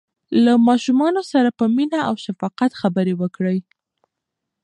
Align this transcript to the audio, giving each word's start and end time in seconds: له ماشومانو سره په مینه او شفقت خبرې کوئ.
له 0.43 0.53
ماشومانو 0.67 1.21
سره 1.31 1.49
په 1.59 1.65
مینه 1.75 1.99
او 2.09 2.15
شفقت 2.25 2.71
خبرې 2.81 3.13
کوئ. 3.35 3.59